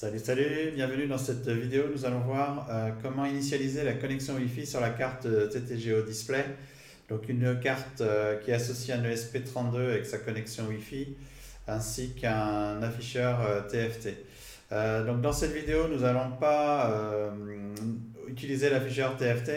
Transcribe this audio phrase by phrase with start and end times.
[0.00, 1.84] Salut, salut, bienvenue dans cette vidéo.
[1.94, 6.42] Nous allons voir euh, comment initialiser la connexion Wi-Fi sur la carte euh, TTGO Display.
[7.10, 11.16] Donc une carte euh, qui à un ESP32 avec sa connexion Wi-Fi
[11.68, 14.08] ainsi qu'un afficheur TFT.
[15.06, 17.30] donc dans cette vidéo, nous n'allons pas
[18.26, 19.52] utiliser l'afficheur TFT,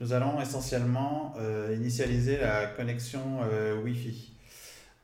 [0.00, 1.34] nous allons essentiellement
[1.72, 3.40] initialiser la connexion
[3.84, 4.35] Wi-Fi.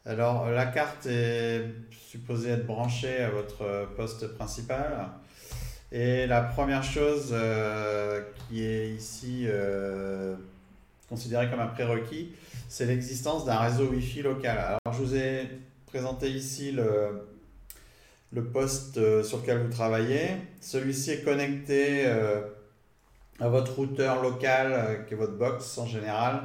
[0.05, 5.09] Alors, la carte est supposée être branchée à votre poste principal.
[5.93, 10.35] Et la première chose euh, qui est ici euh,
[11.09, 12.33] considérée comme un prérequis,
[12.69, 14.59] c'est l'existence d'un réseau Wi-Fi local.
[14.59, 15.49] Alors, je vous ai
[15.87, 17.29] présenté ici le,
[18.33, 20.31] le poste euh, sur lequel vous travaillez.
[20.61, 22.07] Celui-ci est connecté
[23.39, 26.43] à votre routeur local, qui est votre box en général.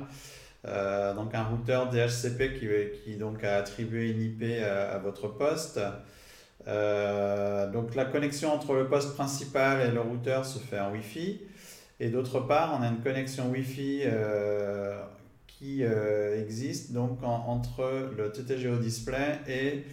[0.68, 2.68] Euh, donc un routeur DHCP qui,
[3.04, 5.80] qui donc a attribué une IP à, votre poste.
[6.68, 11.42] Euh, donc la connexion entre le poste principal et le routeur se fait en Wi-Fi.
[12.00, 15.02] Et d'autre part, on a une connexion Wi-Fi euh,
[15.48, 19.84] qui existe donc entre le TTGO display et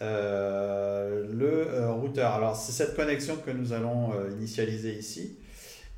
[0.00, 2.32] le routeur.
[2.32, 5.36] Alors c'est cette connexion que nous allons initialiser ici.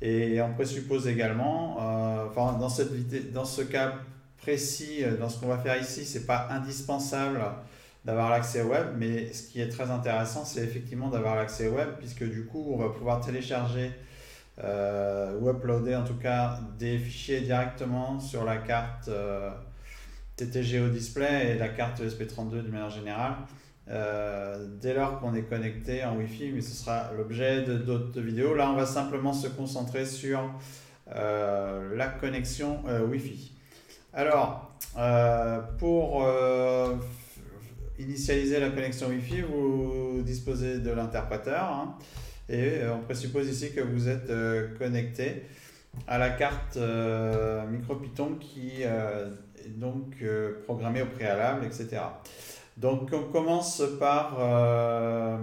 [0.01, 3.93] Et on présuppose également, euh, enfin, dans, cette, dans ce cas
[4.37, 7.41] précis, euh, dans ce qu'on va faire ici, ce n'est pas indispensable
[8.03, 12.23] d'avoir l'accès web, mais ce qui est très intéressant, c'est effectivement d'avoir l'accès web, puisque
[12.23, 13.91] du coup, on va pouvoir télécharger
[14.63, 19.09] euh, ou uploader en tout cas des fichiers directement sur la carte
[20.35, 23.35] TTGO Display et la carte ESP32 de manière générale.
[23.87, 28.55] Euh, dès lors qu'on est connecté en Wi-Fi, mais ce sera l'objet d'autres vidéos.
[28.55, 30.39] Là, on va simplement se concentrer sur
[31.15, 33.51] euh, la connexion euh, Wi-Fi.
[34.13, 34.71] Alors,
[35.77, 36.25] pour
[37.99, 41.97] initialiser la connexion Wi-Fi, vous disposez de l'interpréteur hein,
[42.47, 44.31] et on présuppose ici que vous êtes
[44.77, 45.43] connecté
[46.07, 50.23] à la carte MicroPython qui est donc
[50.65, 51.97] programmée au préalable, etc.
[52.77, 55.37] Donc on commence par euh,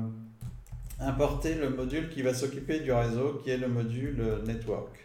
[1.00, 4.98] importer le module qui va s'occuper du réseau, qui est le module network.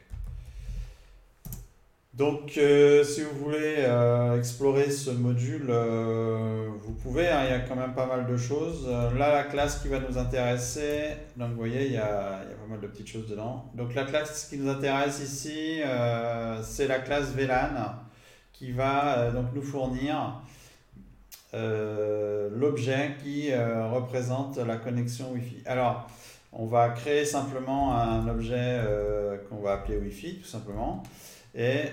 [2.14, 7.60] Donc euh, si vous voulez euh, explorer ce module, vous pouvez, hein, il y a
[7.60, 8.90] quand même pas mal de choses.
[8.90, 12.54] là, la classe qui va nous intéresser, donc vous voyez, il y, a, il y
[12.54, 13.72] a pas mal de petites choses dedans.
[13.74, 15.80] Donc la classe qui nous intéresse ici,
[16.64, 17.96] c'est la classe VLAN
[18.52, 20.42] qui va donc nous fournir
[21.54, 25.64] euh, l'objet qui euh, représente la connexion Wi-Fi.
[25.66, 26.10] Alors,
[26.52, 31.04] on va créer simplement un objet euh, qu'on va appeler Wi-Fi, tout simplement.
[31.56, 31.84] Et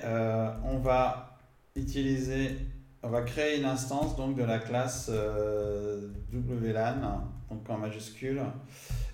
[0.65, 1.39] on va
[1.75, 2.57] utiliser,
[3.03, 5.11] on va créer une instance donc de la classe
[6.33, 8.43] WLAN, donc en majuscule.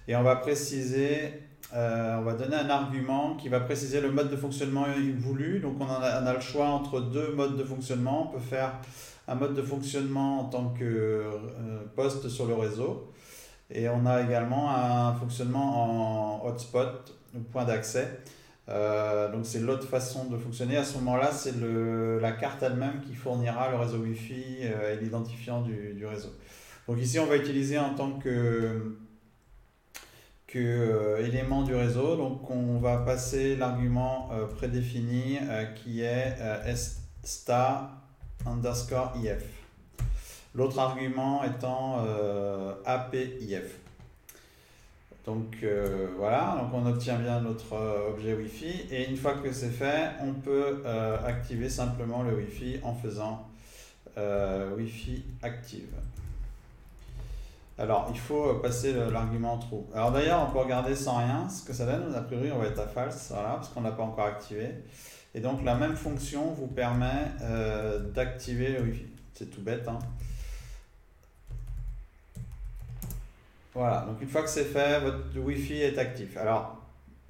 [0.09, 1.35] Et on va préciser
[1.73, 4.87] on va donner un argument qui va préciser le mode de fonctionnement
[5.19, 5.61] voulu.
[5.61, 8.29] Donc on, on a, le choix entre deux modes de fonctionnement.
[8.29, 8.73] On peut faire
[9.31, 11.31] un mode de fonctionnement en tant que euh,
[11.95, 13.13] poste sur le réseau.
[13.71, 18.19] Et on a également un fonctionnement en hotspot, ou point d'accès.
[18.69, 20.77] Euh, donc c'est l'autre façon de fonctionner.
[20.77, 21.55] À ce moment-là, c'est
[22.21, 26.31] la carte elle-même qui fournira le réseau Wi-Fi euh, et l'identifiant du, réseau.
[26.89, 28.99] Donc ici, on va utiliser en tant que,
[30.49, 32.17] que élément du réseau.
[32.17, 35.39] Donc on va passer l'argument prédéfini
[35.77, 36.35] qui est
[37.23, 38.10] star
[38.47, 39.45] underscore if.
[40.55, 43.77] L'autre argument étant euh, APIF.
[45.25, 49.53] Donc euh, voilà, donc on obtient bien notre euh, objet Wi-Fi et une fois que
[49.53, 50.83] c'est fait, on peut
[51.25, 53.47] activer simplement le Wi-Fi en faisant
[54.17, 55.89] Wi-Fi active.
[57.79, 59.85] Alors il faut passer l'argument true.
[59.95, 62.15] Alors d'ailleurs, on peut regarder sans rien ce que ça donne.
[62.15, 64.75] A priori, on va être à false, parce qu'on n'a pas encore activé.
[65.35, 69.07] Et donc la même fonction vous permet euh, d'activer le Wi-Fi.
[69.35, 69.87] C'est tout bête.
[69.87, 69.99] Hein.
[73.73, 76.37] Voilà, donc une fois que c'est fait, votre Wi-Fi est actif.
[76.37, 76.77] Alors,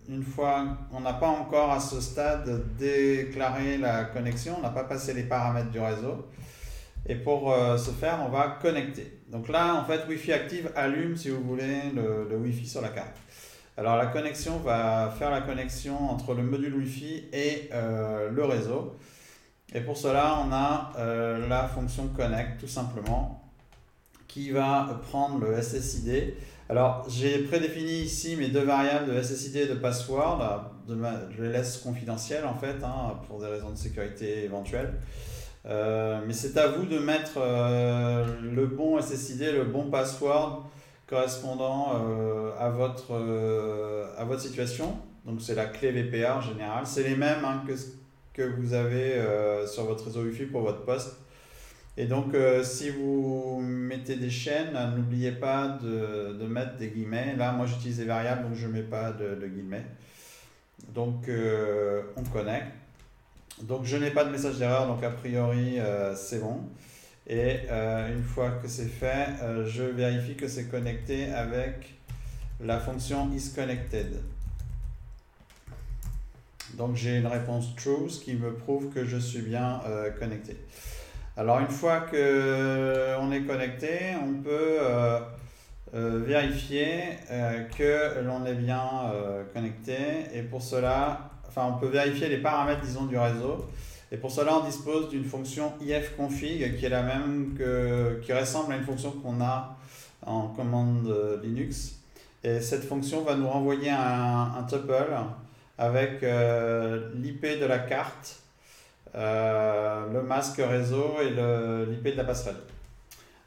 [0.08, 4.84] une fois, on n'a pas encore à ce stade déclaré la connexion, on n'a pas
[4.84, 6.26] passé les paramètres du réseau.
[7.06, 9.20] Et pour euh, ce faire, on va connecter.
[9.28, 12.88] Donc là, en fait, Wi-Fi active allume, si vous voulez, le, le Wi-Fi sur la
[12.88, 13.16] carte.
[13.76, 18.96] Alors la connexion va faire la connexion entre le module Wi-Fi et euh, le réseau.
[19.72, 23.42] Et pour cela, on a euh, la fonction connect tout simplement
[24.26, 26.34] qui va prendre le SSID.
[26.68, 30.72] Alors j'ai prédéfini ici mes deux variables de SSID et de password.
[30.88, 34.94] je les laisse confidentielles en fait hein, pour des raisons de sécurité éventuelles.
[35.66, 40.70] Euh, mais c'est à vous de mettre le bon SSID, le bon password
[41.10, 41.88] correspondant
[42.58, 43.12] à, votre,
[44.16, 44.96] à votre situation.
[45.26, 46.86] Donc c'est la clé VPA en général.
[46.86, 47.74] C'est les mêmes hein, que,
[48.32, 49.20] que vous avez
[49.66, 51.16] sur votre réseau Wi-Fi pour votre poste.
[51.96, 57.34] Et donc, si vous mettez des chaînes, n'oubliez pas de, de, mettre des guillemets.
[57.36, 59.84] Là, moi, j'utilise des variables, donc je ne mets pas de, de guillemets.
[60.94, 61.28] Donc,
[62.16, 62.72] on connecte.
[63.62, 66.60] Donc je n'ai pas de message d'erreur, donc a priori euh, c'est bon.
[67.26, 71.94] Et euh, une fois que c'est fait, euh, je vérifie que c'est connecté avec
[72.60, 74.20] la fonction isConnected.
[76.74, 79.80] Donc j'ai une réponse true, ce qui me prouve que je suis bien
[80.18, 80.56] connecté.
[81.36, 84.78] Alors une fois que on est connecté, on peut
[85.92, 87.02] vérifier
[87.76, 88.88] que l'on est bien
[89.52, 89.96] connecté.
[90.32, 93.66] Et pour cela, enfin, on peut vérifier les paramètres, disons, du réseau.
[94.12, 98.72] Et pour cela, on dispose d'une fonction ifconfig qui est la même que, qui ressemble
[98.72, 99.76] à une fonction qu'on a
[100.26, 102.00] en commande Linux.
[102.42, 105.14] Et cette fonction va nous renvoyer un, tuple
[105.78, 108.40] avec euh, l'IP de la carte,
[109.14, 112.56] euh, le masque réseau et l'IP de la passerelle.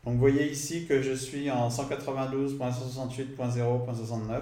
[0.05, 4.41] Donc vous voyez ici que je suis en 192.168.0.69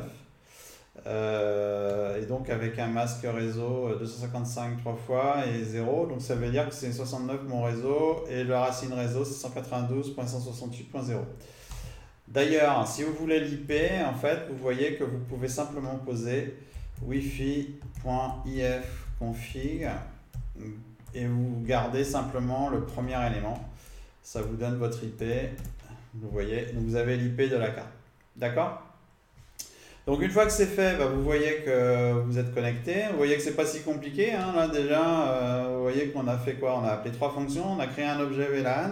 [1.07, 6.07] euh, et donc avec un masque réseau 255 3 fois et 0.
[6.07, 11.17] Donc ça veut dire que c'est 69 mon réseau et le racine réseau c'est 192.168.0.
[12.27, 13.73] D'ailleurs, si vous voulez l'IP,
[14.05, 16.55] en fait, vous voyez que vous pouvez simplement poser
[17.01, 19.89] wifi.ifconfig
[21.13, 23.59] et vous gardez simplement le premier élément.
[24.23, 25.23] Ça vous donne votre IP.
[26.13, 27.91] Vous voyez, donc vous avez l'IP de la carte.
[28.37, 28.90] D'accord?
[30.11, 33.05] Donc une fois que c'est fait, bah, vous voyez que vous êtes connecté.
[33.11, 34.33] Vous voyez que c'est pas si compliqué.
[34.33, 36.77] Hein, là déjà, euh, vous voyez qu'on a fait quoi?
[36.77, 37.63] On a appelé trois fonctions.
[37.77, 38.89] On a créé un objet VLAN.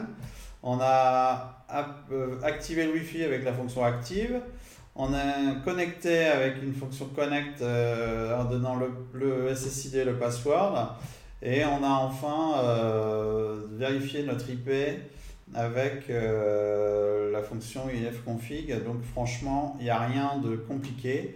[0.64, 1.66] On a
[2.14, 4.40] euh, activé le Wi-Fi avec la fonction active.
[4.96, 10.96] On a connecté avec une fonction connect euh, en donnant le, le, SSID, le password.
[11.42, 14.70] Et on a enfin vérifié notre IP
[15.54, 18.84] avec euh, la fonction ifconfig.
[18.84, 21.36] Donc franchement, il n'y a rien de compliqué.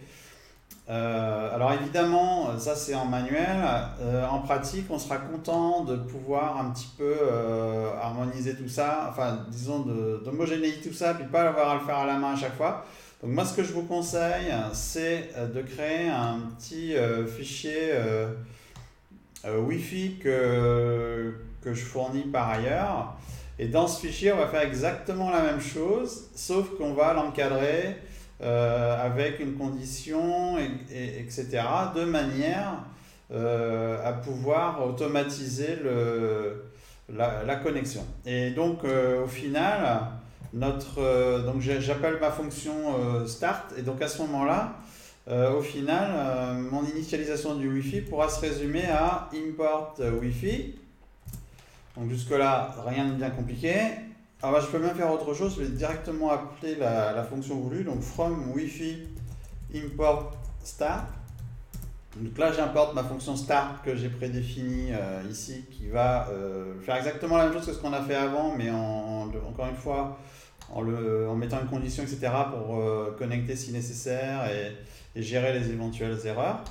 [0.89, 3.63] Euh, alors évidemment, ça c'est en manuel.
[4.01, 7.15] Euh, en pratique, on sera content de pouvoir un petit peu
[8.01, 9.80] harmoniser tout ça, enfin disons
[10.24, 12.86] d'homogénéiser tout ça, puis pas avoir à le faire à la main à chaque fois.
[13.21, 16.94] Donc moi ce que je vous conseille, c'est de créer un petit
[17.38, 17.94] fichier
[19.45, 23.16] Wi-Fi que, que je fournis par ailleurs.
[23.59, 27.97] Et dans ce fichier, on va faire exactement la même chose, sauf qu'on va l'encadrer
[28.41, 31.61] euh, avec une condition, et, etc.,
[31.95, 32.83] de manière
[33.31, 36.63] euh, à pouvoir automatiser le,
[37.09, 38.05] la, connexion.
[38.25, 39.99] Et donc, euh, au final,
[40.51, 41.45] notre,
[41.79, 44.73] j'appelle ma fonction start, et donc à ce moment-là,
[45.57, 50.75] au final, mon initialisation du Wi-Fi pourra se résumer à import Wi-Fi
[51.98, 53.74] donc jusque-là, rien de bien compliqué.
[54.42, 58.01] Alors je peux même faire autre chose, je vais directement appeler la, fonction voulue, donc
[58.01, 58.98] from wifi
[59.74, 60.31] import
[60.63, 61.06] start.
[62.18, 66.98] Donc là, j'importe ma fonction start que j'ai prédéfinie euh, ici, qui va euh, faire
[66.98, 70.19] exactement la même chose que ce qu'on a fait avant, mais en, encore une fois,
[70.72, 70.84] en,
[71.36, 74.75] mettant une condition, etc., pour euh, connecter si nécessaire et,
[75.22, 76.64] gérer les éventuelles erreurs.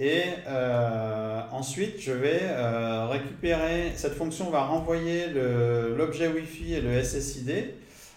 [0.00, 7.02] Et euh, ensuite, je vais euh, récupérer, cette fonction va renvoyer l'objet Wi-Fi et le
[7.02, 7.74] SSID.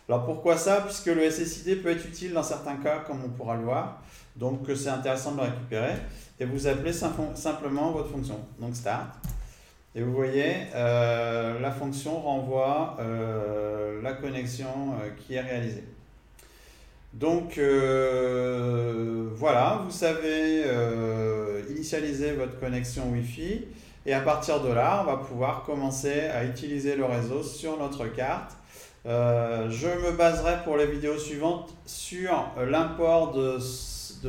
[0.08, 0.80] Alors pourquoi ça?
[0.86, 4.02] Puisque le SSID peut être utile dans certains cas, comme on pourra le voir.
[4.38, 5.96] Donc c'est intéressant de le récupérer.
[6.40, 9.10] Et vous appelez simplement votre fonction, donc start.
[9.94, 12.98] Et vous voyez, euh, la fonction renvoie
[14.02, 15.84] la connexion qui est réalisée.
[17.14, 23.66] Donc euh, voilà, vous savez euh, initialiser votre connexion Wi-Fi
[24.08, 28.08] et à partir de là, on va pouvoir commencer à utiliser le réseau sur notre
[28.08, 28.58] carte.
[29.06, 33.60] Euh, je me baserai pour les vidéos suivantes sur l'import de,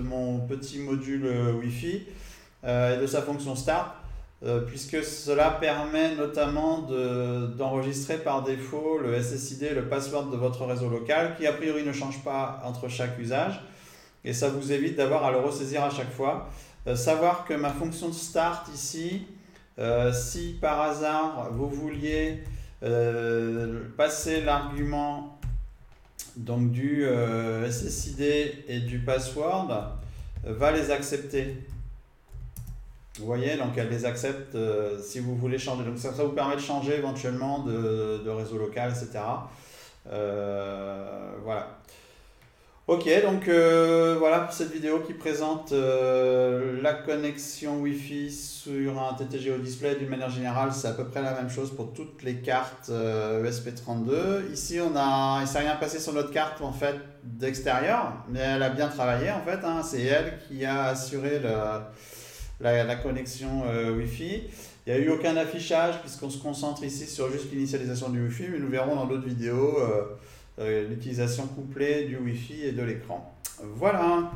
[0.00, 1.26] mon petit module
[1.60, 2.06] Wi-Fi
[2.64, 4.03] et de sa fonction Start
[4.66, 6.86] puisque cela permet notamment
[7.56, 11.92] d'enregistrer par défaut le SSID le password de votre réseau local, qui a priori ne
[11.92, 13.60] change pas entre chaque usage,
[14.24, 16.48] et ça vous évite d'avoir à le ressaisir à chaque fois.
[16.86, 19.26] Euh, savoir que ma fonction start ici,
[19.78, 22.44] euh, si par hasard vous vouliez
[23.96, 25.38] passer l'argument
[26.36, 27.06] donc du
[27.70, 28.20] SSID
[28.68, 29.96] et du password,
[30.44, 31.56] va les accepter.
[33.20, 35.84] Vous voyez, donc elle les accepte euh, si vous voulez changer.
[35.84, 39.22] Donc ça, ça, vous permet de changer éventuellement de, réseau local, etc.
[40.10, 41.78] Euh, voilà.
[42.86, 49.52] Ok, donc euh, voilà pour cette vidéo qui présente la connexion Wi-Fi sur un TTG
[49.52, 49.94] au display.
[49.94, 54.10] D'une manière générale, c'est à peu près la même chose pour toutes les cartes ESP32.
[54.10, 58.40] Euh, Ici, on a, il s'est rien passé sur notre carte en fait d'extérieur, mais
[58.40, 59.64] elle a bien travaillé en fait.
[59.64, 59.82] Hein.
[59.82, 61.40] c'est elle qui a assuré
[62.60, 63.62] la, la, connexion
[63.96, 64.42] Wi-Fi.
[64.86, 68.48] Il n'y a eu aucun affichage puisqu'on se concentre ici sur juste l'initialisation du Wi-Fi,
[68.52, 69.78] mais nous verrons dans d'autres vidéos.
[70.60, 73.34] Euh, l'utilisation couplée du Wi-Fi et de l'écran.
[73.74, 74.30] Voilà